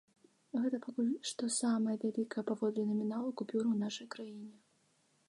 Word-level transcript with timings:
Гэта 0.61 0.77
пакуль 0.85 1.11
што 1.31 1.49
самая 1.57 1.95
вялікая 2.05 2.43
паводле 2.53 2.83
наміналу 2.89 3.29
купюра 3.43 3.65
ў 3.71 3.77
нашай 3.85 4.07
краіне. 4.17 4.51